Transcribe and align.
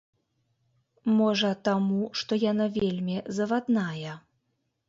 Можа, 1.17 1.51
таму, 1.69 2.01
што 2.21 2.31
яна 2.51 2.65
вельмі 2.79 3.17
завадная. 3.41 4.19